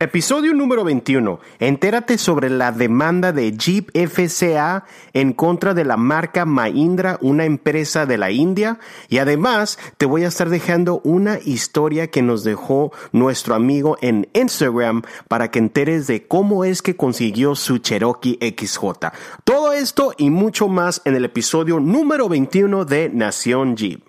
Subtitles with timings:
[0.00, 1.40] Episodio número 21.
[1.58, 8.06] Entérate sobre la demanda de Jeep FCA en contra de la marca Mahindra, una empresa
[8.06, 8.78] de la India.
[9.08, 14.28] Y además te voy a estar dejando una historia que nos dejó nuestro amigo en
[14.34, 19.08] Instagram para que enteres de cómo es que consiguió su Cherokee XJ.
[19.42, 24.07] Todo esto y mucho más en el episodio número 21 de Nación Jeep.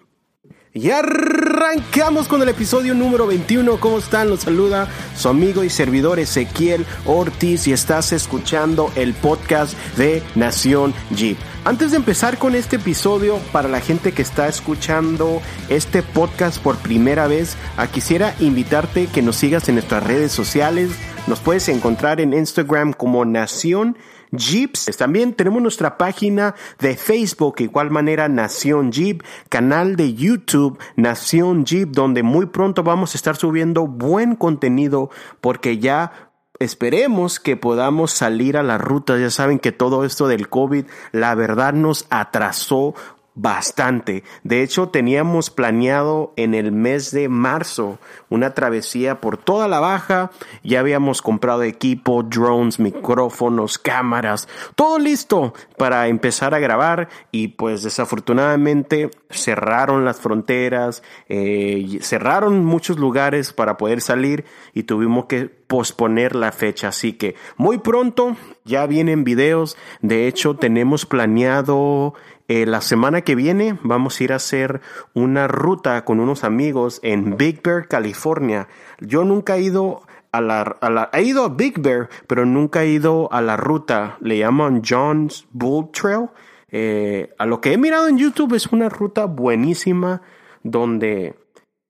[0.72, 3.80] Y arrancamos con el episodio número 21.
[3.80, 4.30] ¿Cómo están?
[4.30, 10.94] Los saluda su amigo y servidor Ezequiel Ortiz y estás escuchando el podcast de Nación
[11.10, 11.40] Jeep.
[11.66, 16.78] Antes de empezar con este episodio, para la gente que está escuchando este podcast por
[16.78, 20.92] primera vez, ah, quisiera invitarte que nos sigas en nuestras redes sociales.
[21.26, 23.98] Nos puedes encontrar en Instagram como Nación
[24.32, 24.86] Jeeps.
[24.98, 31.90] También tenemos nuestra página de Facebook, igual manera Nación Jeep, canal de YouTube Nación Jeep,
[31.92, 35.10] donde muy pronto vamos a estar subiendo buen contenido
[35.42, 36.30] porque ya
[36.60, 39.18] esperemos que podamos salir a la ruta.
[39.18, 42.94] Ya saben que todo esto del COVID, la verdad nos atrasó
[43.42, 44.24] bastante.
[44.44, 50.32] De hecho, teníamos planeado en el mes de marzo una travesía por toda la baja.
[50.62, 57.82] Ya habíamos comprado equipo, drones, micrófonos, cámaras, todo listo para empezar a grabar y pues
[57.82, 66.36] desafortunadamente cerraron las fronteras, eh, cerraron muchos lugares para poder salir y tuvimos que posponer
[66.36, 66.90] la fecha.
[66.90, 69.78] Así que muy pronto ya vienen videos.
[70.02, 72.16] De hecho, tenemos planeado
[72.50, 74.82] eh, la semana que viene vamos a ir a hacer
[75.14, 78.68] una ruta con unos amigos en Big Bear, California.
[79.00, 83.32] Yo nunca he ido a la, he ido a Big Bear, pero nunca he ido
[83.32, 84.18] a la ruta.
[84.20, 86.30] Le llaman John's Bull Trail.
[86.72, 90.24] Eh, a lo que he mirado en YouTube es una ruta buenísima
[90.64, 91.36] donde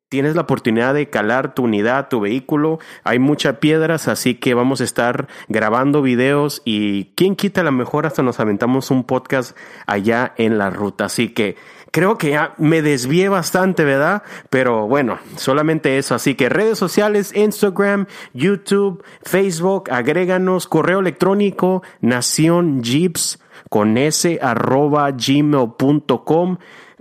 [0.10, 2.80] tienes la oportunidad de calar tu unidad, tu vehículo.
[3.04, 8.08] Hay muchas piedras, así que vamos a estar grabando videos y quien quita la mejor
[8.08, 11.06] hasta nos aventamos un podcast allá en la ruta.
[11.06, 11.56] Así que
[11.92, 14.24] creo que ya me desvié bastante, ¿verdad?
[14.50, 16.16] Pero bueno, solamente eso.
[16.16, 23.40] Así que redes sociales, Instagram, YouTube, Facebook, agréganos, correo electrónico, nación jeeps
[23.70, 26.58] con s arroba gmail.com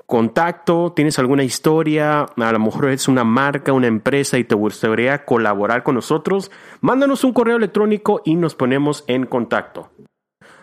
[0.08, 5.26] contacto, tienes alguna historia, a lo mejor es una marca, una empresa y te gustaría
[5.26, 9.90] colaborar con nosotros, mándanos un correo electrónico y nos ponemos en contacto.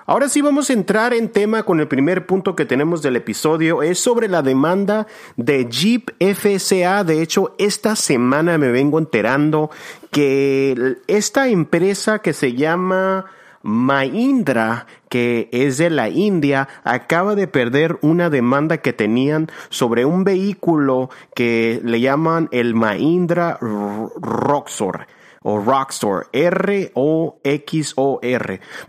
[0.07, 3.83] Ahora sí vamos a entrar en tema con el primer punto que tenemos del episodio.
[3.83, 7.03] Es sobre la demanda de Jeep FCA.
[7.03, 9.69] De hecho, esta semana me vengo enterando
[10.09, 13.25] que esta empresa que se llama
[13.65, 20.23] Mahindra, que es de la India, acaba de perder una demanda que tenían sobre un
[20.23, 25.07] vehículo que le llaman el Mahindra Roxor
[25.41, 26.91] o Rockstar, R-O-X-O-R.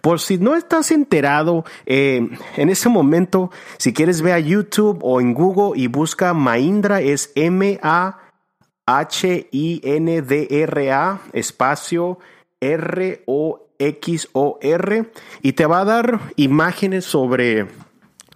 [0.02, 5.22] Por si no estás enterado, eh, en ese momento, si quieres ver a YouTube o
[5.22, 8.20] en Google y busca Mahindra, es M-A-H-I-N-D-R-A,
[11.32, 12.18] espacio
[12.72, 15.10] R-O XOR
[15.42, 17.66] y te va a dar imágenes sobre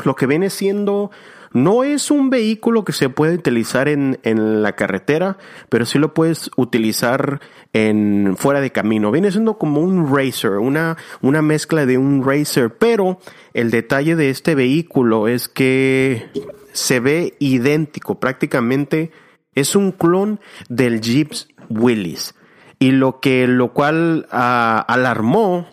[0.04, 1.10] lo que viene siendo
[1.52, 5.36] no es un vehículo que se puede utilizar en, en, la carretera,
[5.68, 7.40] pero sí lo puedes utilizar
[7.72, 9.10] en fuera de camino.
[9.10, 13.18] Viene siendo como un racer, una, una mezcla de un racer, pero
[13.52, 16.28] el detalle de este vehículo es que
[16.72, 19.10] se ve idéntico, prácticamente
[19.56, 20.38] es un clon
[20.68, 21.32] del Jeep
[21.68, 22.34] Willys
[22.80, 25.68] y lo que lo cual ah, alarmó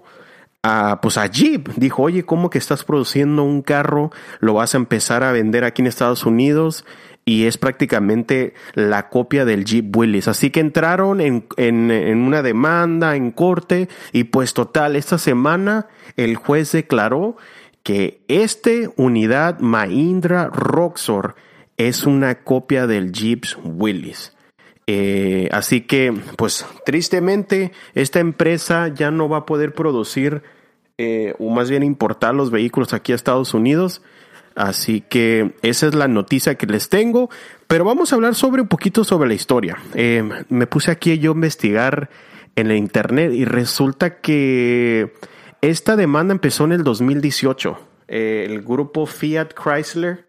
[0.62, 1.70] a, pues a Jeep.
[1.78, 4.12] Dijo, oye, ¿cómo que estás produciendo un carro?
[4.40, 6.86] Lo vas a empezar a vender aquí en Estados Unidos
[7.26, 10.28] y es prácticamente la copia del Jeep Willys.
[10.28, 15.88] Así que entraron en, en, en, una demanda, en corte, y pues total, esta semana
[16.16, 17.38] el juez declaró
[17.84, 21.36] que este unidad Mahindra Roxor
[21.78, 24.37] es una copia del Jeep Willys.
[24.90, 30.42] Eh, así que, pues tristemente, esta empresa ya no va a poder producir
[30.98, 34.02] eh, o más bien importar los vehículos aquí a Estados Unidos.
[34.56, 37.30] Así que esa es la noticia que les tengo.
[37.68, 39.78] Pero vamos a hablar sobre un poquito sobre la historia.
[39.94, 42.10] Eh, me puse aquí yo a investigar
[42.56, 45.14] en el internet y resulta que
[45.62, 47.78] esta demanda empezó en el 2018.
[48.08, 50.27] el grupo Fiat Chrysler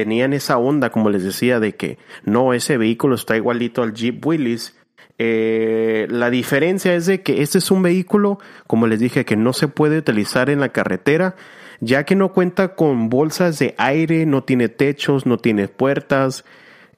[0.00, 4.24] tenían esa onda, como les decía, de que no, ese vehículo está igualito al Jeep
[4.24, 4.74] Willys.
[5.18, 9.52] Eh, la diferencia es de que este es un vehículo, como les dije, que no
[9.52, 11.36] se puede utilizar en la carretera,
[11.80, 16.46] ya que no cuenta con bolsas de aire, no tiene techos, no tiene puertas.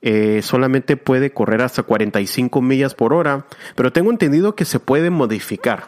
[0.01, 5.11] eh, solamente puede correr hasta 45 millas por hora, pero tengo entendido que se puede
[5.11, 5.87] modificar.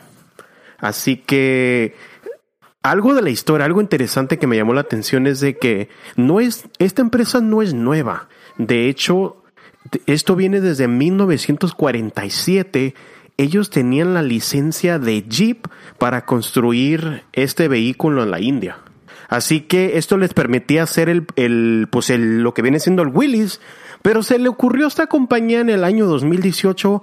[0.78, 1.94] Así que
[2.84, 6.38] algo de la historia, algo interesante que me llamó la atención es de que no
[6.38, 8.28] es, esta empresa no es nueva.
[8.58, 9.42] De hecho,
[10.04, 12.94] esto viene desde 1947.
[13.38, 15.66] Ellos tenían la licencia de Jeep
[15.98, 18.80] para construir este vehículo en la India.
[19.28, 23.08] Así que esto les permitía hacer el, el pues el, lo que viene siendo el
[23.08, 23.62] Willys,
[24.02, 27.02] pero se le ocurrió a esta compañía en el año 2018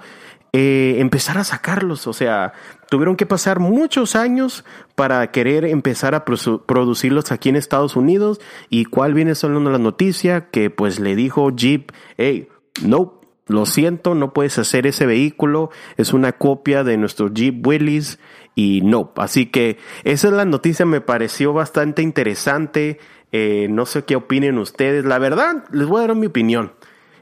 [0.53, 2.05] eh, empezar a sacarlos.
[2.05, 2.53] O sea,
[2.91, 4.65] tuvieron que pasar muchos años
[4.95, 8.41] para querer empezar a producirlos aquí en Estados Unidos.
[8.69, 10.49] ¿Y cuál viene solo la noticia?
[10.49, 12.49] Que pues le dijo Jeep, hey,
[12.83, 18.19] no, lo siento, no puedes hacer ese vehículo, es una copia de nuestro Jeep Willys
[18.55, 19.13] y no.
[19.15, 22.99] Así que esa es la noticia, me pareció bastante interesante.
[23.31, 25.05] Eh, no sé qué opinen ustedes.
[25.05, 26.73] La verdad, les voy a dar mi opinión.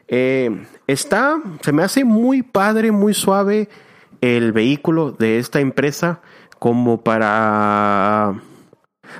[0.07, 3.69] Eh, está, se me hace muy padre, muy suave
[4.21, 6.21] el vehículo de esta empresa
[6.59, 8.35] como para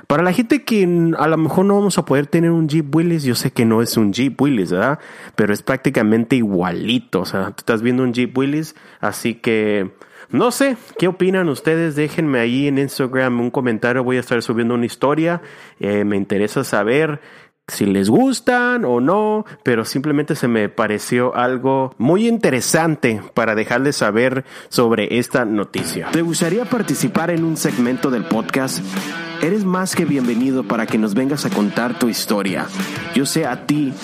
[0.06, 0.84] para la gente que
[1.18, 3.82] a lo mejor no vamos a poder tener un Jeep Willys, yo sé que no
[3.82, 4.98] es un Jeep Willys, ¿verdad?
[5.34, 9.90] Pero es prácticamente igualito, o sea, tú estás viendo un Jeep Willys, así que
[10.30, 11.96] no sé, ¿qué opinan ustedes?
[11.96, 15.42] Déjenme ahí en Instagram un comentario, voy a estar subiendo una historia,
[15.80, 17.20] eh, me interesa saber
[17.70, 23.96] si les gustan o no, pero simplemente se me pareció algo muy interesante para dejarles
[23.96, 26.08] saber sobre esta noticia.
[26.12, 28.80] ¿Te gustaría participar en un segmento del podcast?
[29.42, 32.66] Eres más que bienvenido para que nos vengas a contar tu historia.
[33.14, 33.94] Yo sé a ti,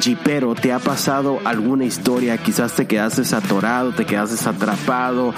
[0.00, 5.34] Jeepero, te ha pasado alguna historia, quizás te quedaste atorado, te quedaste atrapado,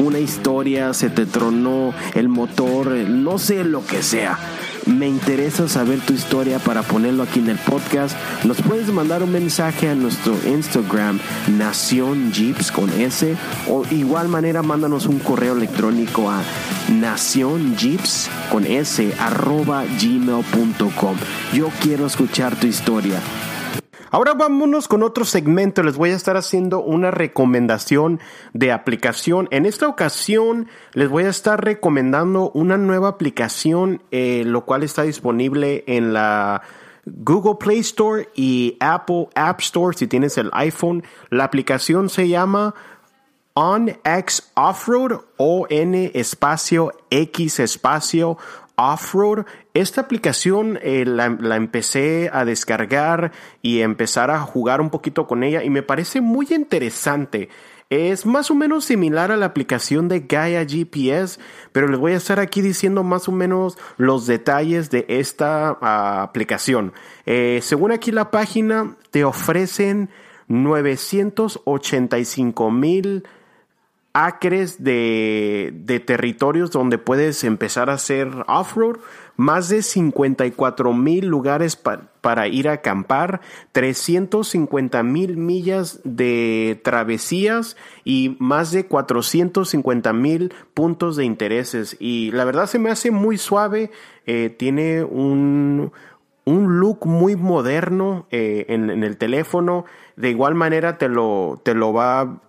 [0.00, 4.38] una historia se te tronó el motor, no sé lo que sea
[4.86, 8.16] me interesa saber tu historia para ponerlo aquí en el podcast.
[8.44, 11.20] Nos puedes mandar un mensaje a nuestro Instagram,
[11.58, 13.36] Nación Jeeps con S,
[13.68, 16.42] o igual manera mándanos un correo electrónico a
[16.88, 21.16] Nación Jeeps con S arroba gmail.com.
[21.52, 23.20] Yo quiero escuchar tu historia.
[24.10, 25.82] Ahora vámonos con otro segmento.
[25.82, 28.20] Les voy a estar haciendo una recomendación
[28.52, 29.48] de aplicación.
[29.50, 35.02] En esta ocasión les voy a estar recomendando una nueva aplicación, eh, lo cual está
[35.02, 36.62] disponible en la
[37.04, 41.04] Google Play Store y Apple App Store si tienes el iPhone.
[41.30, 42.74] La aplicación se llama
[43.54, 48.36] OnX Offroad, O-N espacio X espacio
[48.76, 49.46] Offroad.
[49.74, 51.26] Esta aplicación eh, la,
[51.56, 53.32] empecé a descargar
[53.62, 57.48] y empezar a jugar un poquito con ella y me parece muy interesante.
[57.88, 61.38] Es más o menos similar a la aplicación de Gaia GPS,
[61.70, 66.22] pero les voy a estar aquí diciendo más o menos los detalles de esta ah,
[66.22, 66.92] aplicación.
[67.26, 70.10] Eh, según aquí la página, te ofrecen
[70.48, 73.24] 985 mil
[74.16, 78.96] acres de, de, territorios donde puedes empezar a hacer off-road,
[79.36, 83.42] más de 54 mil lugares para ir a acampar,
[83.72, 91.98] 350 mil millas de travesías y más de 450 mil puntos de intereses.
[92.00, 93.90] Y la verdad se me hace muy suave,
[94.24, 95.92] eh, tiene un,
[96.46, 99.84] un look muy moderno eh, en, en, el teléfono.
[100.16, 102.40] De igual manera te lo, te lo va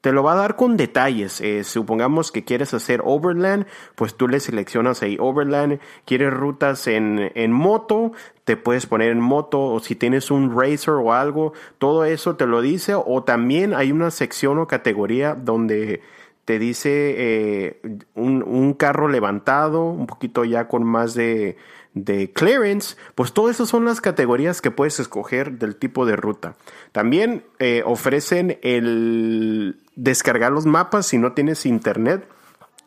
[0.00, 1.40] te lo va a dar con detalles.
[1.40, 5.80] Eh, supongamos que quieres hacer overland, pues tú le seleccionas ahí overland.
[6.04, 8.12] Quieres rutas en, en moto,
[8.44, 9.60] te puedes poner en moto.
[9.60, 12.94] O si tienes un racer o algo, todo eso te lo dice.
[12.94, 16.00] O también hay una sección o categoría donde
[16.46, 17.80] te dice eh,
[18.14, 21.56] un, un carro levantado, un poquito ya con más de
[21.94, 26.54] de clearance, pues todas esas son las categorías que puedes escoger del tipo de ruta.
[26.92, 32.26] También eh, ofrecen el descargar los mapas si no tienes internet,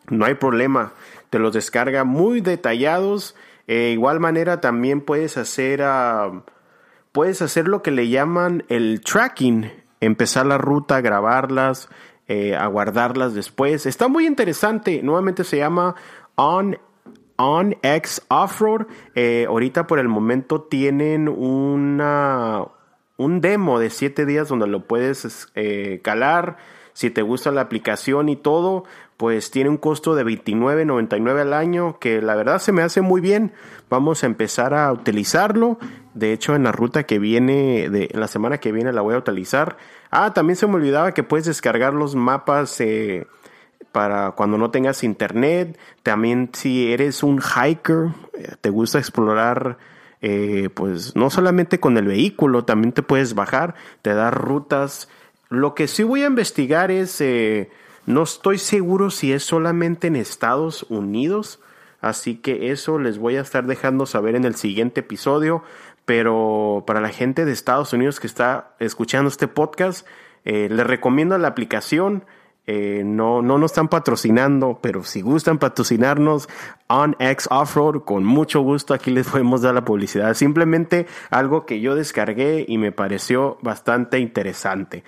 [0.09, 0.93] no hay problema,
[1.29, 3.35] te los descarga muy detallados.
[3.67, 6.41] Eh, igual manera también puedes hacer, uh,
[7.11, 11.89] puedes hacer lo que le llaman el tracking, empezar la ruta, grabarlas,
[12.27, 13.85] eh, aguardarlas después.
[13.85, 15.95] Está muy interesante, nuevamente se llama
[16.35, 16.77] On
[17.43, 18.87] OnX Offroad.
[19.15, 22.65] Eh, ahorita por el momento tienen una,
[23.17, 26.57] un demo de 7 días donde lo puedes eh, calar.
[26.93, 28.83] Si te gusta la aplicación y todo,
[29.17, 33.19] pues tiene un costo de $29.99 al año, que la verdad se me hace muy
[33.19, 33.51] bien.
[33.89, 35.79] Vamos a empezar a utilizarlo.
[36.13, 39.15] De hecho, en la ruta que viene, de, en la semana que viene la voy
[39.15, 39.77] a utilizar.
[40.11, 42.79] Ah, también se me olvidaba que puedes descargar los mapas.
[42.79, 43.25] Eh,
[43.93, 45.79] para cuando no tengas internet.
[46.01, 49.77] También si eres un hiker, eh, te gusta explorar
[50.19, 55.09] eh, pues no solamente con el vehículo, también te puedes bajar, te da rutas.
[55.49, 57.69] Lo que sí voy a investigar es, eh,
[58.05, 61.59] no estoy seguro si es solamente en Estados Unidos,
[62.01, 65.63] así que eso les voy a estar dejando saber en el siguiente episodio,
[66.05, 70.07] pero para la gente de Estados Unidos que está escuchando este podcast,
[70.45, 72.25] les recomiendo la aplicación.
[72.65, 76.47] Eh, no, no nos están patrocinando, pero si gustan patrocinarnos
[76.87, 80.33] on X Offroad, con mucho gusto aquí les podemos dar la publicidad.
[80.33, 85.03] Simplemente algo que yo descargué y me pareció bastante interesante.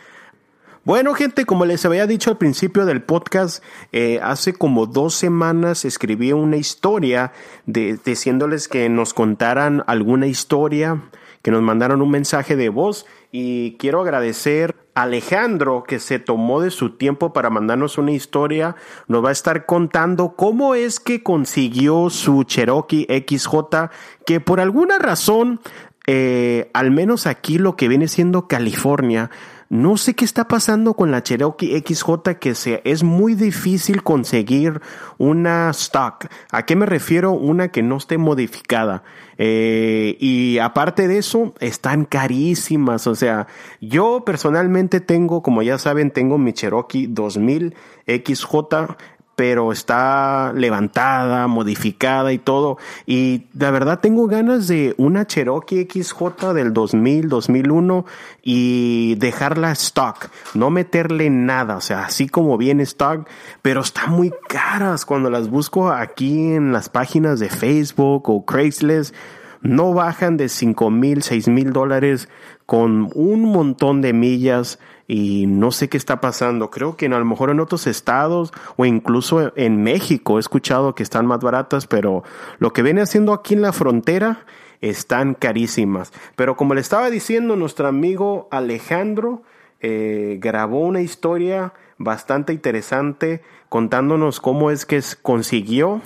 [0.86, 5.84] Bueno, gente, como les había dicho al principio del podcast, eh, hace como dos semanas
[5.84, 7.32] escribí una historia
[7.66, 11.02] diciéndoles que nos contaran alguna historia,
[11.42, 16.72] que nos mandaron un mensaje de voz y quiero agradecer Alejandro, que se tomó de
[16.72, 18.78] su tiempo para mandarnos una historia,
[19.10, 23.90] nos va a estar contando cómo es que consiguió su Cherokee XJ,
[24.26, 25.60] que por alguna razón,
[26.08, 29.30] eh, al menos aquí lo que viene siendo California,
[29.70, 34.80] no sé qué está pasando con la Cherokee XJ que se, es muy difícil conseguir
[35.18, 36.28] una stock.
[36.52, 37.32] ¿A qué me refiero?
[37.32, 39.04] Una que no esté modificada.
[39.38, 43.08] Eh, y aparte de eso, están carísimas.
[43.08, 43.48] O sea,
[43.82, 47.76] yo personalmente tengo, como ya saben, tengo mi Cherokee 2000
[48.08, 48.96] XJ
[49.36, 52.78] pero está levantada, modificada y todo.
[53.06, 58.06] Y la verdad tengo ganas de una Cherokee XJ del 2000, 2001
[58.44, 63.28] y dejarla stock, no meterle nada, o sea, así como viene stock,
[63.62, 69.14] pero están muy caras cuando las busco aquí en las páginas de Facebook o Craigslist.
[69.62, 72.30] No bajan de 5 mil, 6 mil dólares
[72.68, 74.78] con un montón de millas
[75.08, 76.70] y no sé qué está pasando.
[76.70, 81.04] Creo que a lo mejor en otros estados o incluso en México he escuchado que
[81.04, 82.24] están más baratas, pero
[82.60, 84.46] lo que viene haciendo aquí en la frontera
[84.82, 86.12] están carísimas.
[86.36, 89.44] Pero como le estaba diciendo, nuestro amigo Alejandro
[89.82, 96.02] eh, grabó una historia bastante interesante contándonos cómo es que consiguió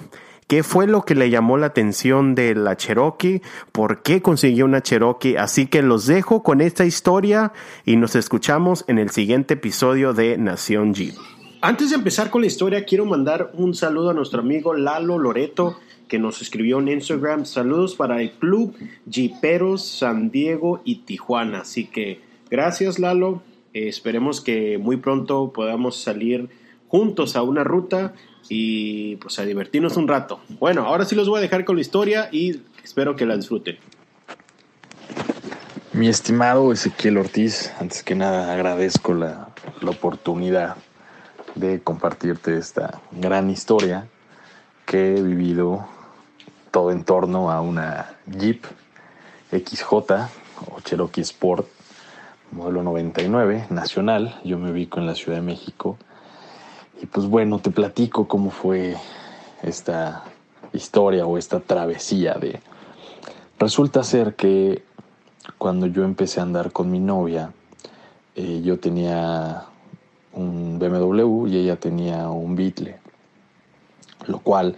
[0.49, 3.43] ¿Qué fue lo que le llamó la atención de la Cherokee?
[3.71, 5.37] ¿Por qué consiguió una Cherokee?
[5.37, 7.53] Así que los dejo con esta historia
[7.85, 11.13] y nos escuchamos en el siguiente episodio de Nación Jeep.
[11.61, 15.77] Antes de empezar con la historia, quiero mandar un saludo a nuestro amigo Lalo Loreto
[16.07, 17.45] que nos escribió en Instagram.
[17.45, 18.73] Saludos para el Club
[19.07, 21.59] Jeeperos San Diego y Tijuana.
[21.59, 23.43] Así que gracias Lalo.
[23.75, 26.49] Eh, esperemos que muy pronto podamos salir
[26.87, 28.15] juntos a una ruta
[28.49, 30.41] y pues a divertirnos un rato.
[30.59, 33.77] Bueno, ahora sí los voy a dejar con la historia y espero que la disfruten.
[35.93, 39.49] Mi estimado Ezequiel Ortiz, antes que nada agradezco la,
[39.81, 40.77] la oportunidad
[41.55, 44.07] de compartirte esta gran historia
[44.85, 45.87] que he vivido
[46.71, 48.63] todo en torno a una Jeep
[49.51, 51.67] XJ o Cherokee Sport
[52.51, 54.39] modelo 99 nacional.
[54.43, 55.97] Yo me ubico en la Ciudad de México
[57.01, 58.95] y pues bueno, te platico cómo fue
[59.63, 60.23] esta
[60.73, 62.59] historia o esta travesía de...
[63.57, 64.83] Resulta ser que
[65.57, 67.51] cuando yo empecé a andar con mi novia,
[68.35, 69.65] eh, yo tenía
[70.33, 72.97] un BMW y ella tenía un Beetle,
[74.27, 74.75] lo cual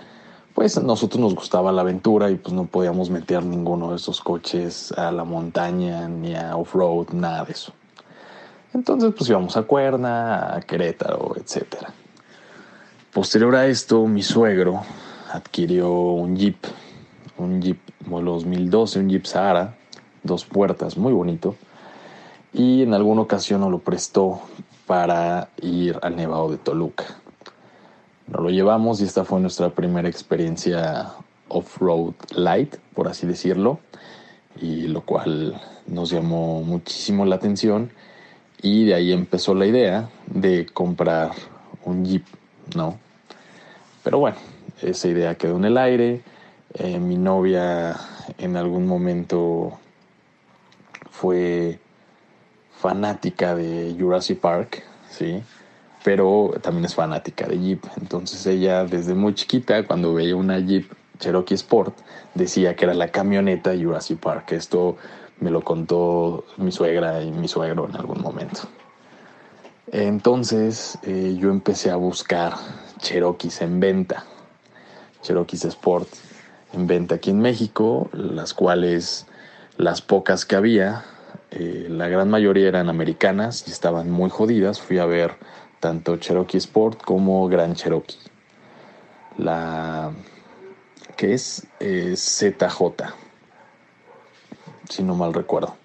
[0.55, 4.21] pues a nosotros nos gustaba la aventura y pues no podíamos meter ninguno de esos
[4.21, 7.73] coches a la montaña ni a off-road, nada de eso.
[8.73, 11.93] Entonces pues íbamos a Cuerna, a Querétaro, etcétera.
[13.13, 14.83] Posterior a esto, mi suegro
[15.33, 16.55] adquirió un Jeep,
[17.37, 19.75] un Jeep modelo 2012, un Jeep Sahara,
[20.23, 21.57] dos puertas, muy bonito,
[22.53, 24.39] y en alguna ocasión nos lo prestó
[24.87, 27.03] para ir al Nevado de Toluca.
[28.27, 31.11] Nos lo llevamos y esta fue nuestra primera experiencia
[31.49, 33.79] off-road light, por así decirlo,
[34.55, 37.91] y lo cual nos llamó muchísimo la atención
[38.61, 41.31] y de ahí empezó la idea de comprar
[41.83, 42.23] un Jeep
[42.75, 42.99] ¿no?
[44.03, 44.37] Pero bueno,
[44.81, 46.21] esa idea quedó en el aire.
[46.73, 47.95] Eh, mi novia
[48.37, 49.77] en algún momento
[51.09, 51.79] fue
[52.79, 55.43] fanática de Jurassic Park, ¿sí?
[56.03, 57.83] Pero también es fanática de Jeep.
[57.99, 61.95] Entonces ella desde muy chiquita, cuando veía una Jeep Cherokee Sport,
[62.33, 64.53] decía que era la camioneta Jurassic Park.
[64.53, 64.97] Esto
[65.39, 68.61] me lo contó mi suegra y mi suegro en algún momento.
[69.91, 72.53] Entonces eh, yo empecé a buscar
[72.99, 74.25] Cherokees en venta,
[75.21, 76.07] Cherokees Sport
[76.71, 79.25] en venta aquí en México, las cuales
[79.75, 81.03] las pocas que había,
[81.51, 84.79] eh, la gran mayoría eran americanas y estaban muy jodidas.
[84.79, 85.35] Fui a ver
[85.81, 88.17] tanto Cherokee Sport como Gran Cherokee.
[89.37, 90.13] La
[91.17, 93.13] que es ZJ.
[94.89, 95.80] si no mal recuerdo.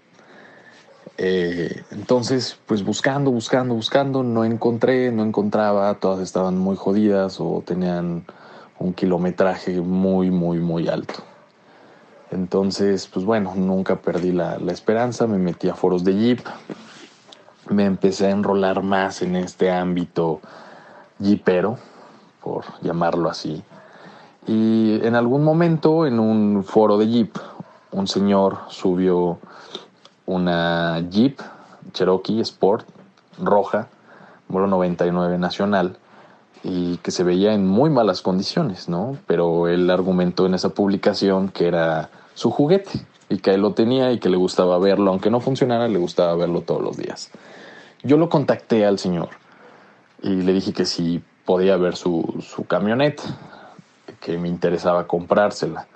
[1.19, 7.63] Eh, entonces, pues buscando, buscando, buscando, no encontré, no encontraba, todas estaban muy jodidas o
[7.65, 8.25] tenían
[8.79, 11.15] un kilometraje muy, muy, muy alto.
[12.31, 16.41] Entonces, pues bueno, nunca perdí la, esperanza, me metí a foros de Jeep,
[17.71, 20.41] me empecé a enrolar más en este ámbito
[21.19, 21.79] jeepero,
[22.43, 23.63] por llamarlo así.
[24.47, 27.39] Y en algún momento, en un foro de Jeep,
[27.93, 29.39] un señor subió
[30.27, 31.41] una Jeep
[31.93, 32.87] Cherokee Sport
[33.39, 33.89] roja,
[34.49, 35.97] modelo 99 nacional,
[36.63, 39.17] y que se veía en muy malas condiciones, ¿no?
[39.27, 42.91] Pero él argumentó en esa publicación que era su juguete
[43.29, 46.35] y que él lo tenía y que le gustaba verlo, aunque no funcionara, le gustaba
[46.35, 47.31] verlo todos los días.
[48.03, 49.31] Yo lo contacté al señor
[50.23, 53.23] y le dije que si podía ver su, su camioneta,
[54.21, 55.87] que me interesaba comprársela.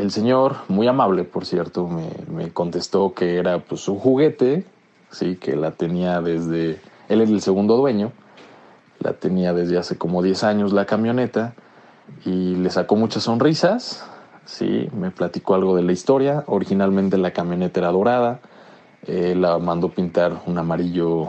[0.00, 4.64] El señor, muy amable por cierto, me, contestó que era pues su juguete,
[5.10, 6.80] sí, que la tenía desde,
[7.10, 8.10] él es el segundo dueño,
[8.98, 11.52] la tenía desde hace como 10 años la camioneta
[12.24, 14.02] y le sacó muchas sonrisas,
[14.46, 18.40] sí, me platicó algo de la historia, originalmente la camioneta era dorada,
[19.06, 21.28] eh, la mandó pintar un amarillo,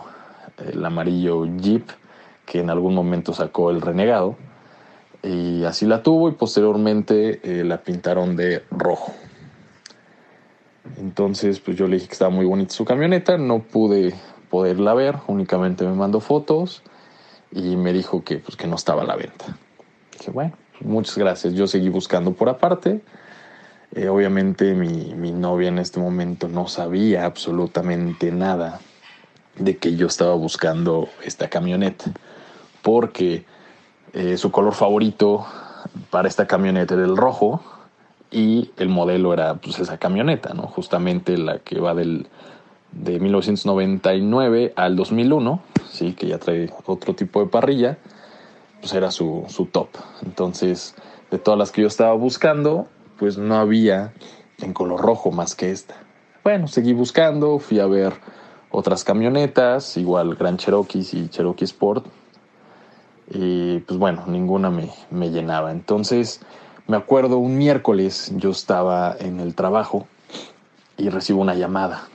[0.66, 1.90] el amarillo Jeep
[2.46, 4.38] que en algún momento sacó el renegado
[5.24, 9.14] y así la tuvo y posteriormente eh, la pintaron de rojo.
[10.98, 14.14] Entonces, pues yo le dije que estaba muy bonita su camioneta, no pude
[14.50, 16.84] poderla ver, únicamente me mandó fotos
[17.52, 19.58] y me dijo que, pues, que no estaba a la venta.
[20.18, 21.54] Dije, bueno, muchas gracias.
[21.54, 23.02] Yo seguí buscando por aparte.
[23.94, 28.80] Eh, obviamente mi, mi novia en este momento no sabía absolutamente nada
[29.58, 32.06] de que yo estaba buscando esta camioneta,
[32.82, 33.46] porque
[34.14, 35.46] eh, su color favorito
[36.10, 37.62] para esta camioneta era el rojo
[38.30, 40.64] y el modelo era pues esa camioneta, ¿no?
[40.64, 42.28] Justamente la que va del
[42.92, 47.98] de 1999 al 2001, sí, que ya trae otro tipo de parrilla,
[48.82, 49.90] pues era su, su top.
[50.26, 50.96] Entonces,
[51.30, 52.88] de todas las que yo estaba buscando,
[53.18, 54.14] pues no había
[54.60, 55.96] en color rojo más que esta.
[56.44, 58.14] Bueno, seguí buscando, fui a ver
[58.72, 62.06] otras camionetas, igual Grand Cherokees y Cherokee Sport,
[63.34, 65.72] y pues bueno, ninguna me, me llenaba.
[65.72, 66.42] Entonces,
[66.88, 70.08] me acuerdo un miércoles yo estaba en el trabajo
[70.98, 72.08] y recibo una llamada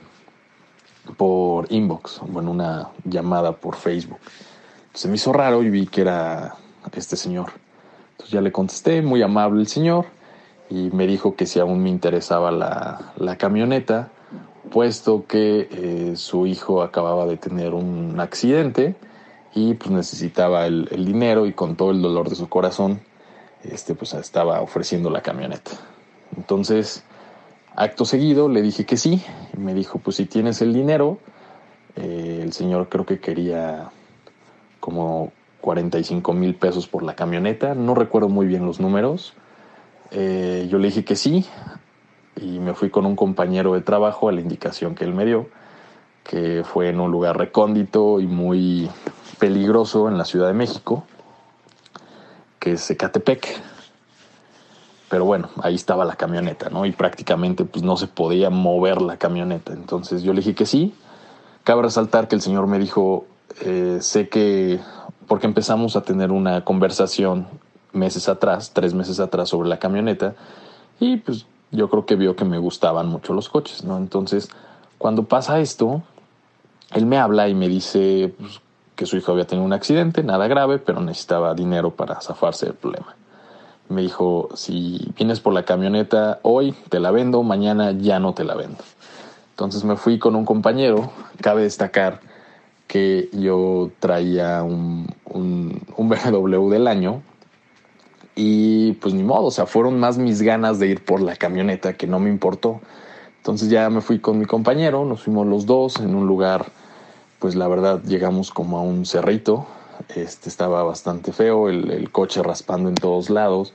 [1.17, 4.19] por inbox, bueno, una llamada por Facebook.
[4.93, 6.55] Se me hizo raro y vi que era
[6.93, 7.51] este señor.
[8.11, 10.05] Entonces ya le contesté, muy amable el señor,
[10.69, 14.09] y me dijo que si aún me interesaba la, la camioneta,
[14.69, 18.95] puesto que eh, su hijo acababa de tener un accidente
[19.57, 23.01] y pues necesitaba el, dinero y con todo el dolor de su corazón,
[23.63, 25.71] este, pues estaba ofreciendo la camioneta.
[26.35, 27.03] Entonces,
[27.75, 29.23] acto seguido le dije que sí,
[29.55, 31.17] y me dijo, pues si tienes el dinero,
[31.95, 33.89] eh, el señor creo que quería
[34.79, 39.33] como 45 mil pesos por la camioneta, no recuerdo muy bien los números.
[40.11, 41.47] Eh, yo le dije que sí
[42.39, 45.47] y me fui con un compañero de trabajo a la indicación que él me dio,
[46.29, 48.89] que fue en un lugar recóndito y muy
[49.39, 51.05] peligroso en la Ciudad de México,
[52.59, 53.61] que es Ecatepec.
[55.09, 56.85] Pero bueno, ahí estaba la camioneta, ¿no?
[56.85, 59.71] Y prácticamente pues no se podía mover la camioneta.
[59.71, 60.93] Entonces yo le dije que sí.
[61.63, 63.25] Cabe resaltar que el señor me dijo,
[63.61, 64.79] eh, sé que,
[65.27, 67.47] porque empezamos a tener una conversación
[67.93, 70.35] meses atrás, tres meses atrás sobre la camioneta,
[70.99, 73.97] y pues yo creo que vio que me gustaban mucho los coches, ¿no?
[73.97, 74.49] Entonces,
[74.97, 76.03] cuando pasa esto,
[76.93, 78.61] él me habla y me dice pues,
[78.95, 82.75] que su hijo había tenido un accidente, nada grave, pero necesitaba dinero para zafarse del
[82.75, 83.15] problema.
[83.89, 88.43] Me dijo, si vienes por la camioneta hoy, te la vendo, mañana ya no te
[88.43, 88.83] la vendo.
[89.51, 92.19] Entonces me fui con un compañero, cabe destacar
[92.87, 97.21] que yo traía un, un, un BMW del año
[98.35, 101.93] y pues ni modo, o sea, fueron más mis ganas de ir por la camioneta
[101.93, 102.81] que no me importó.
[103.47, 106.65] Entonces ya me fui con mi compañero, nos fuimos los dos en un lugar
[107.39, 109.65] pues la verdad llegamos como a un cerrito,
[110.13, 113.73] este estaba bastante feo, el, coche raspando en todos lados,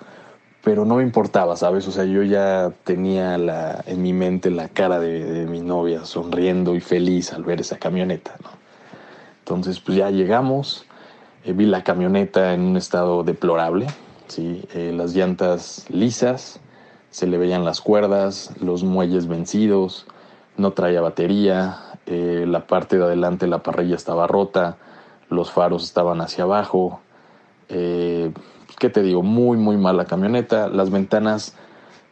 [0.63, 1.89] pero no me importaba, ¿sabes?
[1.89, 6.75] O sea, yo ya tenía la, en mi mente la cara de, mi novia sonriendo
[6.75, 8.35] y feliz al ver esa camioneta.
[9.39, 10.85] Entonces, pues ya llegamos,
[11.47, 13.87] eh, vi la camioneta en un estado deplorable,
[14.29, 14.65] ¿sí?
[14.75, 16.61] Eh, las llantas lisas,
[17.13, 20.07] se le veían las cuerdas, los muelles vencidos,
[20.57, 24.79] no traía batería, eh, la parte de adelante la parrilla estaba rota,
[25.29, 27.01] los faros estaban hacia abajo.
[27.69, 28.33] Eh,
[28.79, 29.23] ¿Qué te digo?
[29.23, 30.69] Muy, muy mala camioneta.
[30.69, 31.55] Las ventanas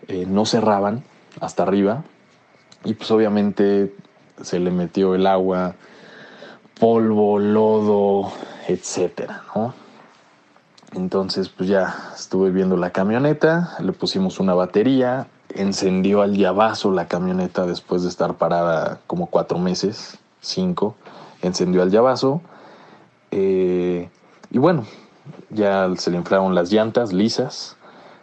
[0.06, 1.02] eh, no cerraban
[1.40, 2.04] hasta arriba.
[2.84, 3.94] y pues obviamente
[4.42, 5.74] se le metió el agua,
[6.78, 8.32] polvo, lodo,
[8.68, 9.74] etcétera, ¿no?
[10.92, 17.07] Entonces, pues ya estuve viendo la camioneta, le pusimos una batería, encendió al llavazo la
[17.07, 20.96] camioneta después de estar parada como cuatro meses, cinco,
[21.42, 22.40] encendió al llavazo.
[23.31, 24.09] Eh,
[24.50, 24.85] y bueno,
[25.50, 27.76] ya se le inflaron las llantas lisas,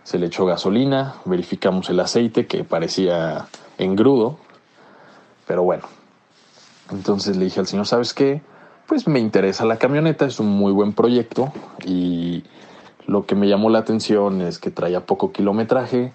[0.04, 4.38] se le echó gasolina, verificamos el aceite que parecía engrudo,
[5.46, 5.84] pero bueno.
[6.92, 8.42] Entonces le dije al señor, ¿sabes qué?
[8.88, 11.52] Pues me interesa la camioneta, es un muy buen proyecto
[11.86, 12.46] y
[13.06, 16.14] lo que me llamó la atención es que traía poco kilometraje,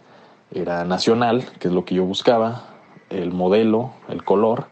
[0.50, 2.64] era nacional, que es lo que yo buscaba,
[3.10, 4.68] el modelo, el color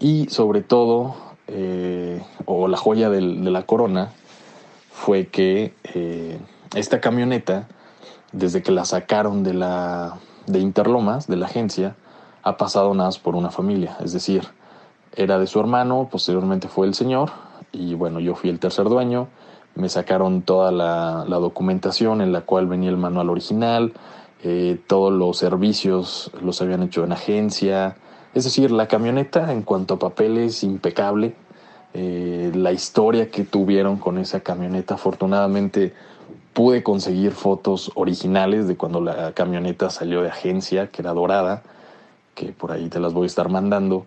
[0.00, 1.14] y sobre todo,
[1.46, 4.10] eh, o la joya de la corona,
[4.90, 6.36] fue que eh,
[6.74, 7.68] esta camioneta,
[8.32, 11.94] desde que la sacaron de la de Interlomas, de la agencia,
[12.42, 13.96] ha pasado nada por una familia.
[14.02, 14.48] Es decir,
[15.16, 17.30] era de su hermano, posteriormente fue el señor,
[17.72, 19.28] y bueno, yo fui el tercer dueño.
[19.74, 23.92] Me sacaron toda la, documentación en la cual venía el manual original,
[24.42, 27.96] eh, todos los servicios los habían hecho en agencia,
[28.34, 31.34] es decir, la camioneta en cuanto a papeles impecable,
[31.94, 35.92] eh, la historia que tuvieron con esa camioneta, afortunadamente
[36.52, 41.62] pude conseguir fotos originales de cuando la camioneta salió de agencia, que era dorada,
[42.34, 44.06] que por ahí te las voy a estar mandando.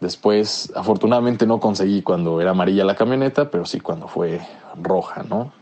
[0.00, 4.40] Después, afortunadamente no conseguí cuando era amarilla la camioneta, pero sí cuando fue
[4.80, 5.52] roja, ¿no?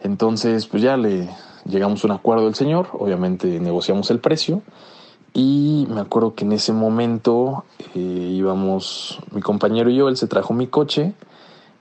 [0.00, 1.28] Entonces, pues ya le
[1.64, 4.62] llegamos a un acuerdo del señor, obviamente negociamos el precio
[5.32, 10.26] y me acuerdo que en ese momento eh, íbamos, mi compañero y yo, él se
[10.26, 11.12] trajo mi coche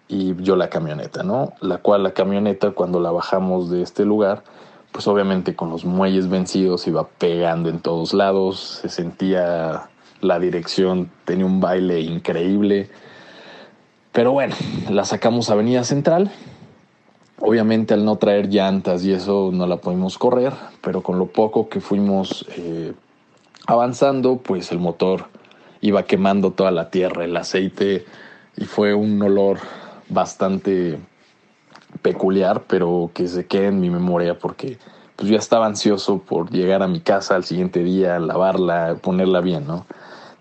[0.08, 1.54] y yo la camioneta, ¿no?
[1.62, 4.44] La cual la camioneta cuando la bajamos de este lugar,
[4.92, 9.90] pues obviamente con los muelles vencidos iba pegando en todos lados, se sentía
[10.22, 12.90] la dirección tenía un baile increíble.
[14.12, 14.56] Pero bueno,
[14.90, 16.32] la sacamos a Avenida Central.
[17.40, 21.70] Obviamente al no traer llantas y eso no la pudimos correr, pero con lo poco
[21.70, 22.94] que fuimos eh,
[23.66, 25.26] avanzando, pues el motor
[25.82, 28.06] iba quemando toda la tierra, el aceite,
[28.56, 29.58] y fue un olor
[30.10, 31.00] bastante
[32.04, 34.78] peculiar, pero que se quede en mi memoria porque
[35.16, 39.68] pues yo estaba ansioso por llegar a mi casa al siguiente día, lavarla, ponerla bien,
[39.68, 39.86] ¿no?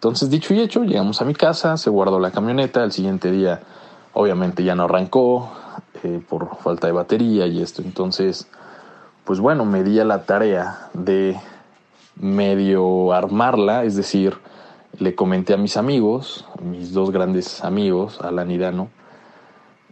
[0.01, 3.61] Entonces, dicho y hecho, llegamos a mi casa, se guardó la camioneta, el siguiente día
[4.15, 5.53] obviamente ya no arrancó
[6.03, 7.83] eh, por falta de batería y esto.
[7.83, 8.49] Entonces,
[9.25, 11.39] pues bueno, me di a la tarea de
[12.17, 14.39] medio armarla, es decir,
[14.99, 18.89] le comenté a mis amigos, mis dos grandes amigos, Alan y Dano,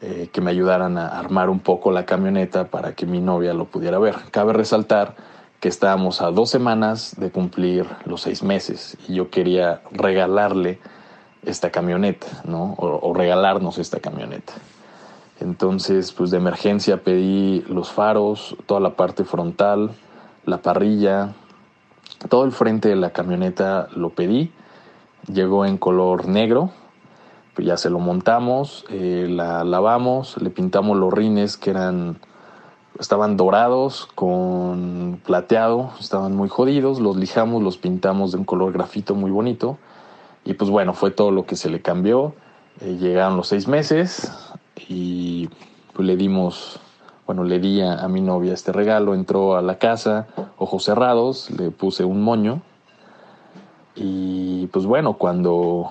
[0.00, 3.66] eh, que me ayudaran a armar un poco la camioneta para que mi novia lo
[3.66, 4.16] pudiera ver.
[4.30, 5.16] Cabe resaltar
[5.60, 10.78] que estábamos a dos semanas de cumplir los seis meses y yo quería regalarle
[11.44, 12.74] esta camioneta, ¿no?
[12.78, 14.52] O, regalarnos esta camioneta.
[15.40, 19.92] Entonces, pues de emergencia pedí los faros, toda la parte frontal,
[20.44, 21.34] la parrilla,
[22.28, 24.52] todo el frente de la camioneta lo pedí.
[25.32, 26.70] Llegó en color negro,
[27.54, 32.18] pues ya se lo montamos, eh, la lavamos, le pintamos los rines que eran
[32.98, 39.14] estaban dorados con plateado, estaban muy jodidos, los lijamos, los pintamos de un color grafito
[39.14, 39.78] muy bonito
[40.44, 42.34] y pues bueno, fue todo lo que se le cambió.
[42.80, 44.32] Eh, llegaron los seis meses
[44.88, 45.48] y
[45.92, 46.80] pues le dimos,
[47.26, 51.70] bueno, le di a, mi novia este regalo, entró a la casa, ojos cerrados, le
[51.70, 52.62] puse un moño
[53.94, 55.90] y pues bueno, cuando,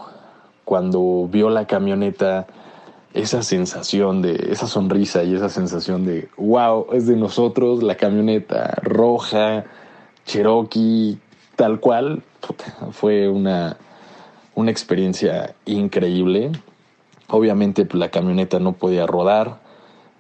[0.66, 2.48] cuando vio la camioneta,
[3.14, 8.78] esa sensación de, esa sonrisa y esa sensación de, wow, es de nosotros, la camioneta
[8.82, 9.66] roja,
[10.26, 11.18] Cherokee,
[11.56, 12.24] tal cual,
[12.92, 13.78] fue una,
[14.56, 16.52] una experiencia increíble.
[17.30, 19.60] Obviamente pues, la camioneta no podía rodar,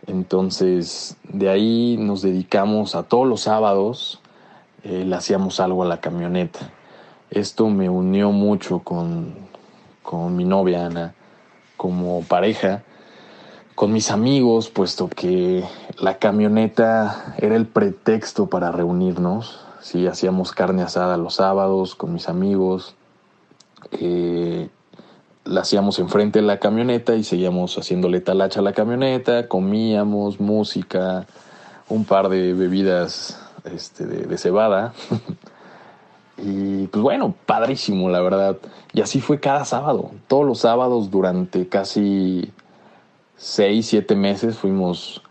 [0.08, 4.22] entonces de ahí nos dedicamos a todos los sábados,
[4.84, 6.72] eh, le hacíamos algo a la camioneta.
[7.30, 9.36] Esto me unió mucho con,
[10.02, 11.14] con mi novia Ana
[11.78, 12.84] como pareja
[13.78, 15.64] con mis amigos, puesto que
[16.00, 19.60] la camioneta era el pretexto para reunirnos.
[19.82, 22.96] Sí, hacíamos carne asada los sábados con mis amigos.
[23.92, 24.70] Eh,
[25.46, 31.28] la hacíamos enfrente de la camioneta y seguíamos haciéndole talacha a la camioneta, comíamos música,
[31.88, 34.94] un par de bebidas este, de, de cebada.
[36.38, 38.58] y pues bueno, padrísimo, la verdad.
[38.94, 42.52] Y así fue cada sábado, todos los sábados durante casi
[43.36, 45.22] seis, siete meses fuimos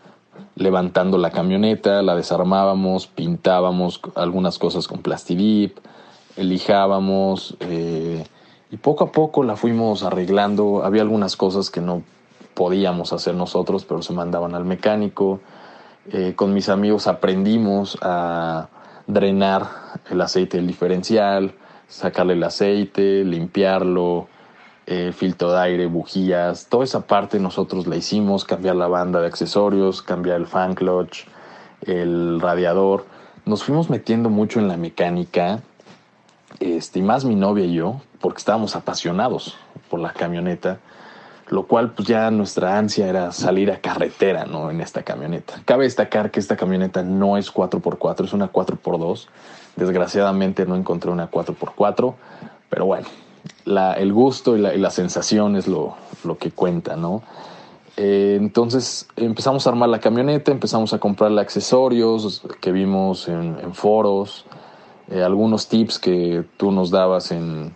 [0.55, 5.77] levantando la camioneta, la desarmábamos, pintábamos algunas cosas con plastidip,
[6.35, 8.25] lijábamos eh,
[8.71, 10.83] y poco a poco la fuimos arreglando.
[10.83, 12.03] Había algunas cosas que no
[12.53, 15.39] podíamos hacer nosotros, pero se mandaban al mecánico.
[16.11, 18.69] Eh, con mis amigos aprendimos a
[19.07, 19.67] drenar
[20.09, 21.53] el aceite del diferencial,
[21.87, 24.27] sacarle el aceite, limpiarlo,
[24.85, 29.27] eh, filtro de aire, bujías, toda esa parte nosotros la hicimos, cambiar la banda de
[29.27, 31.25] accesorios, cambiar el fan clutch,
[31.81, 33.05] el radiador.
[33.45, 35.61] Nos fuimos metiendo mucho en la mecánica,
[36.59, 39.57] este, más mi novia y yo, porque estábamos apasionados
[39.89, 40.79] por la camioneta,
[41.49, 44.69] lo cual pues ya nuestra ansia era salir a carretera, ¿no?
[44.69, 45.61] En esta camioneta.
[45.65, 49.27] Cabe destacar que esta camioneta no es 4x4, es una 4x2.
[49.75, 52.15] Desgraciadamente no encontré una 4x4,
[52.69, 53.07] pero bueno,
[53.97, 55.95] el gusto y la, sensación es lo,
[56.39, 57.21] que cuenta, ¿no?
[57.95, 64.45] Eh, entonces empezamos a armar la camioneta, empezamos a comprarle accesorios que vimos en, foros,
[65.09, 67.73] eh, algunos tips que tú nos dabas en,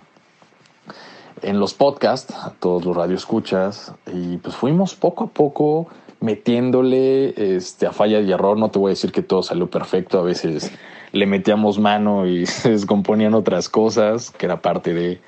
[1.42, 5.88] en los podcasts, a todos los radioescuchas, y pues fuimos poco a poco
[6.20, 8.58] metiéndole este, a falla y error.
[8.58, 10.72] No te voy a decir que todo salió perfecto, a veces
[11.12, 15.22] le metíamos mano y se descomponían otras cosas, que era parte de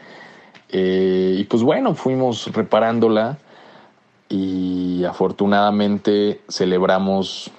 [0.70, 3.38] eh, y pues bueno, fuimos reparándola
[4.28, 7.52] y afortunadamente celebramos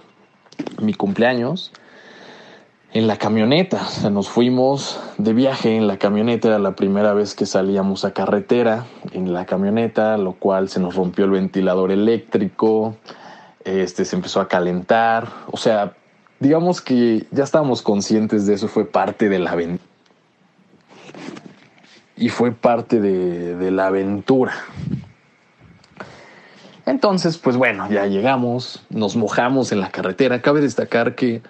[0.81, 1.73] mi cumpleaños
[2.95, 3.83] en la camioneta.
[4.11, 6.49] nos fuimos de viaje en la camioneta.
[6.49, 10.95] Era la primera vez que salíamos a carretera en la camioneta, lo cual se nos
[10.95, 12.97] rompió el ventilador eléctrico.
[13.65, 15.29] Este se empezó a calentar.
[15.51, 15.95] O sea,
[16.39, 18.69] digamos que ya estábamos conscientes de eso.
[18.69, 19.85] Fue parte de la aventura
[22.17, 24.53] y fue parte de, la aventura.
[26.87, 30.43] Entonces, pues bueno, ya llegamos, nos mojamos en la carretera.
[30.43, 31.43] Cabe destacar que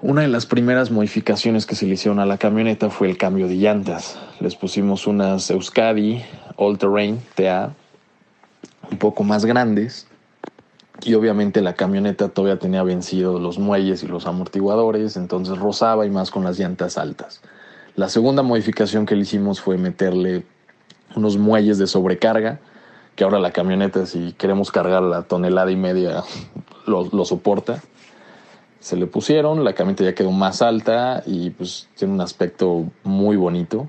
[0.00, 3.48] una de las primeras modificaciones que se le hicieron a la camioneta fue el cambio
[3.48, 4.18] de llantas.
[4.40, 6.22] Les pusimos unas Euskadi
[6.56, 7.74] All Terrain TA,
[8.90, 10.06] un poco más grandes.
[11.02, 16.10] Y obviamente la camioneta todavía tenía vencido los muelles y los amortiguadores, entonces rozaba y
[16.10, 17.42] más con las llantas altas.
[17.96, 20.44] La segunda modificación que le hicimos fue meterle
[21.14, 22.60] unos muelles de sobrecarga,
[23.14, 26.22] que ahora la camioneta, si queremos cargar la tonelada y media,
[26.86, 27.82] lo, soporta.
[28.86, 33.36] Se le pusieron, la camioneta ya quedó más alta y pues tiene un aspecto muy
[33.36, 33.88] bonito.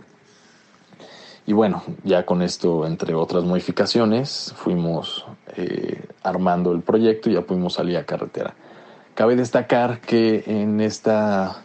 [1.45, 5.23] Y bueno, ya con esto, entre otras modificaciones, fuimos
[5.55, 8.55] eh, armando el proyecto y ya pudimos salir a carretera.
[9.13, 11.57] Cabe destacar que en esta,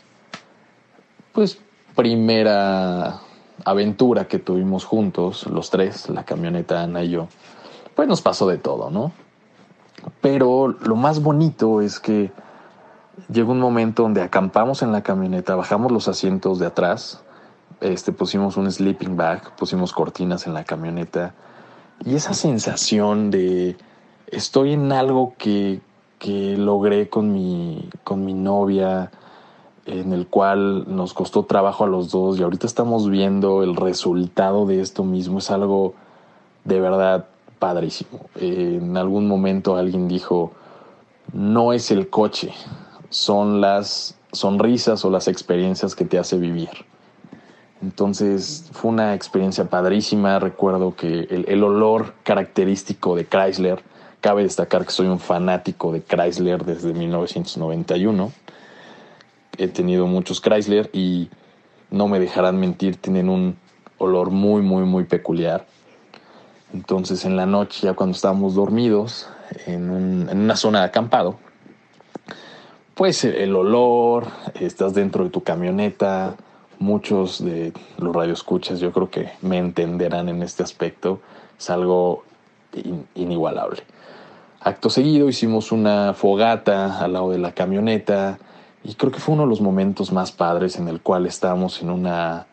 [1.32, 1.58] pues
[1.96, 3.18] primera
[3.64, 7.28] aventura que tuvimos juntos, los tres, la camioneta Ana y yo,
[7.96, 9.10] pues nos pasó de todo, ¿no?
[10.20, 12.30] Pero lo más bonito es que
[13.32, 17.22] llegó un momento donde acampamos en la camioneta, bajamos los asientos de atrás,
[17.80, 21.34] este, pusimos un sleeping bag, pusimos cortinas en la camioneta
[22.04, 23.76] y esa sensación de
[24.28, 25.80] estoy en algo que,
[26.18, 29.10] que logré con mi, con mi novia,
[29.86, 34.64] en el cual nos costó trabajo a los dos y ahorita estamos viendo el resultado
[34.66, 35.38] de esto mismo.
[35.38, 35.94] Es algo
[36.64, 37.26] de verdad
[37.58, 38.20] padrísimo.
[38.36, 40.52] en algún momento alguien dijo,
[41.32, 42.52] no es el coche,
[43.12, 46.70] son las sonrisas o las experiencias que te hace vivir.
[47.80, 50.40] Entonces fue una experiencia padrísima.
[50.40, 53.82] Recuerdo que el, olor característico de Chrysler,
[54.20, 58.32] cabe destacar que soy un fanático de Chrysler desde 1991
[59.58, 61.28] he tenido muchos Chrysler y
[61.90, 63.56] no me dejarán mentir, tienen un
[63.98, 65.66] olor muy, muy, muy peculiar.
[66.72, 69.28] Entonces en la noche, ya cuando estábamos dormidos
[69.66, 71.38] en, una zona de acampado,
[72.94, 74.26] pues el olor,
[74.60, 76.36] estás dentro de tu camioneta,
[76.78, 81.20] muchos de los radioescuchas yo creo que me entenderán en este aspecto,
[81.58, 82.24] es algo
[83.14, 83.82] inigualable.
[84.60, 88.38] Acto seguido hicimos una fogata al lado de la camioneta,
[88.84, 91.90] y creo que fue uno de los momentos más padres en el cual estábamos en
[91.90, 92.46] una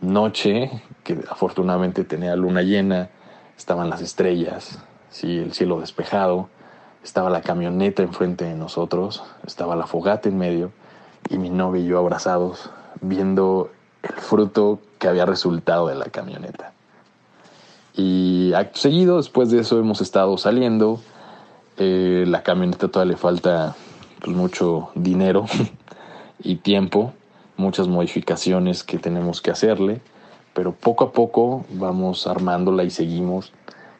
[0.00, 0.70] noche
[1.02, 3.10] que afortunadamente tenía luna llena,
[3.58, 4.78] estaban las estrellas,
[5.10, 6.48] sí, el cielo despejado,
[7.04, 10.72] estaba la camioneta enfrente de nosotros, estaba la fogata en medio
[11.28, 13.70] y mi novia y yo abrazados viendo
[14.02, 16.72] el fruto que había resultado de la camioneta.
[17.94, 21.00] Y seguido, después de eso hemos estado saliendo.
[21.76, 23.76] Eh, la camioneta todavía le falta
[24.20, 25.46] pues, mucho dinero
[26.42, 27.12] y tiempo,
[27.56, 30.00] muchas modificaciones que tenemos que hacerle,
[30.54, 33.52] pero poco a poco vamos armándola y seguimos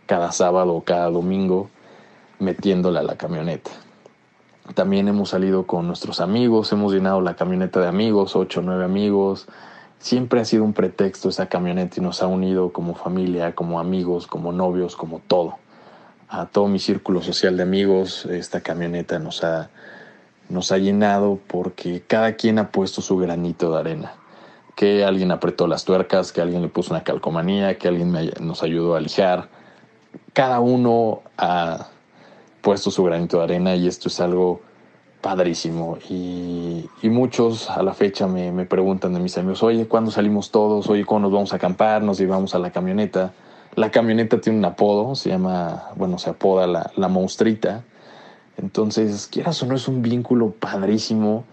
[0.06, 1.68] cada sábado o cada domingo
[2.42, 3.70] metiéndola a la camioneta.
[4.74, 8.85] También hemos salido con nuestros amigos, hemos llenado la camioneta de amigos, ocho o nueve
[8.85, 9.48] amigos,
[9.98, 14.26] siempre ha sido un pretexto esa camioneta y nos ha unido como familia, como amigos,
[14.26, 15.57] como novios, como todo.
[16.28, 19.70] A todo mi círculo social de amigos, esta camioneta nos ha,
[20.48, 24.14] nos ha llenado porque cada quien ha puesto su granito de arena.
[24.74, 28.96] Que alguien apretó las tuercas, que alguien le puso una calcomanía, que alguien nos ayudó
[28.96, 29.48] a lijar.
[30.33, 31.88] Cada uno ha
[32.62, 34.61] puesto su granito de arena y esto es algo
[35.20, 35.98] padrísimo.
[36.09, 40.88] Y, muchos a la fecha me, me, preguntan de mis amigos, oye, ¿cuándo salimos todos?
[40.88, 42.03] Oye, ¿cuándo nos vamos a acampar?
[42.03, 43.33] Nos llevamos a la camioneta.
[43.75, 47.85] La camioneta tiene un apodo, se llama, bueno, se apoda la, la monstrita.
[48.57, 51.44] Entonces, quieras o no, es un vínculo padrísimo.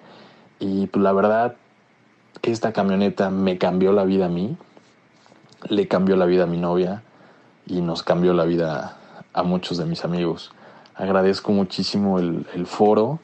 [0.60, 1.56] Y pues la verdad,
[2.41, 4.58] esta camioneta me cambió la vida a mí,
[5.67, 7.04] le cambió la vida a mi novia
[7.65, 8.98] y nos cambió la vida
[9.34, 10.52] a muchos de mis amigos.
[10.99, 13.19] Agradezco muchísimo el, el foro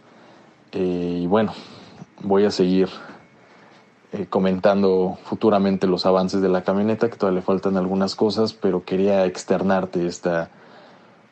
[0.72, 1.54] eh, y bueno,
[2.22, 2.90] voy a seguir
[4.14, 8.86] eh, comentando futuramente los avances de la camioneta, que todavía le faltan algunas cosas, pero
[8.86, 10.50] quería externarte esta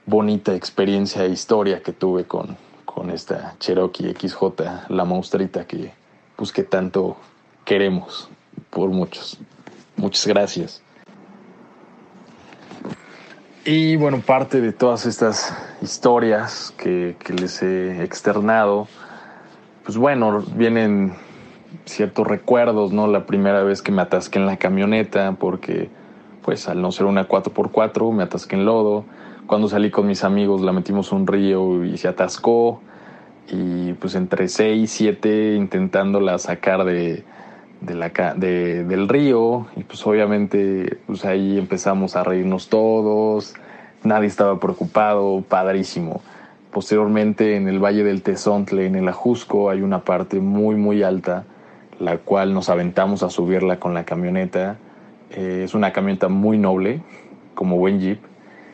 [0.05, 5.93] bonita experiencia e historia que tuve con, con esta Cherokee XJ, la monstruita que,
[6.35, 7.15] pues, que tanto
[7.63, 8.27] queremos
[8.69, 9.37] por muchos.
[9.95, 10.82] Muchas gracias.
[13.65, 18.89] Y bueno, parte de todas estas historias que, que les he externado,
[19.85, 21.13] pues bueno, vienen
[21.85, 23.07] ciertos recuerdos, ¿no?
[23.07, 25.89] La primera vez que me atasqué en la camioneta, porque
[26.43, 29.05] pues al no ser una 4x4 me atasqué en lodo.
[29.47, 32.81] Cuando salí con mis amigos la metimos un río y se atascó.
[33.49, 37.23] Y pues entre 6 y 7 intentándola sacar de,
[37.85, 39.67] del río.
[39.75, 43.53] Y pues obviamente pues ahí empezamos a reírnos todos.
[44.03, 46.21] Nadie estaba preocupado, padrísimo.
[46.71, 51.45] Posteriormente en el Valle del Tezontle, en el Ajusco, hay una parte muy muy alta,
[51.99, 54.77] la cual nos aventamos a subirla con la camioneta.
[55.29, 57.01] Eh, es una camioneta muy noble,
[57.53, 58.19] como buen jeep.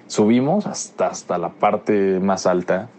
[0.07, 2.89] Subimos hasta, hasta la parte más alta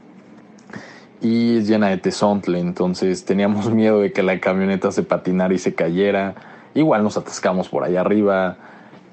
[1.20, 5.58] y es llena de tezontle, entonces teníamos miedo de que la camioneta se patinara y
[5.58, 6.34] se cayera.
[6.74, 8.56] Igual nos atascamos por allá arriba.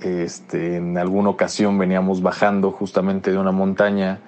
[0.01, 4.19] Este, en alguna ocasión veníamos bajando justamente de una montaña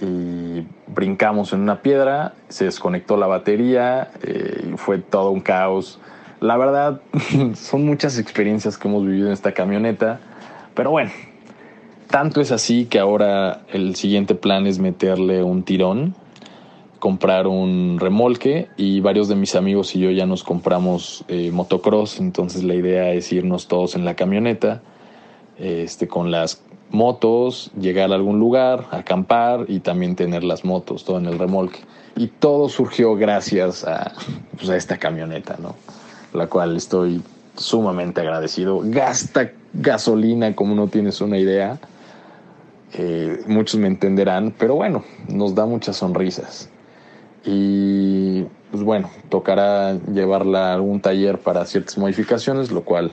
[0.00, 6.00] y brincamos en una piedra, se desconectó la batería eh, y fue todo un caos.
[6.40, 7.02] La verdad,
[7.54, 10.20] son muchas experiencias que hemos vivido en esta camioneta,
[10.74, 11.10] pero bueno,
[12.08, 16.14] tanto es así que ahora el siguiente plan es meterle un tirón,
[17.00, 22.20] comprar un remolque y varios de mis amigos y yo ya nos compramos eh, motocross,
[22.20, 24.82] entonces la idea es irnos todos en la camioneta,
[25.58, 31.18] este, con las motos, llegar a algún lugar, acampar y también tener las motos, todo
[31.18, 31.80] en el remolque.
[32.16, 34.12] Y todo surgió gracias a,
[34.56, 35.76] pues, esta camioneta, ¿no?
[36.34, 37.22] La cual estoy
[37.56, 38.80] sumamente agradecido.
[38.84, 41.78] Gasta gasolina como no tienes una idea.
[42.92, 46.68] Eh, muchos me entenderán, pero bueno, nos da muchas sonrisas.
[47.44, 53.12] Y pues bueno, tocará llevarla a algún taller para ciertas modificaciones, lo cual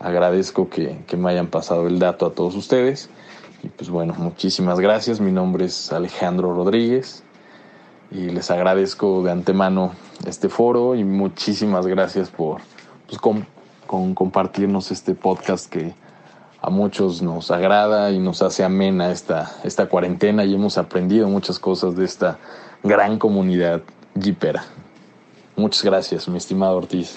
[0.00, 3.10] agradezco que, que, me hayan pasado el dato a todos ustedes.
[3.62, 5.20] Y pues bueno, muchísimas gracias.
[5.20, 7.24] Mi nombre es Alejandro Rodríguez
[8.10, 9.92] y les agradezco de antemano
[10.26, 12.60] este foro y muchísimas gracias por
[13.06, 13.46] pues, con,
[13.86, 15.94] con compartirnos este podcast que
[16.62, 21.58] a muchos nos agrada y nos hace amena esta, esta cuarentena y hemos aprendido muchas
[21.58, 22.38] cosas de esta
[22.84, 23.82] gran comunidad
[24.14, 24.62] jeepera.
[25.56, 27.16] Muchas gracias, mi estimado Ortiz.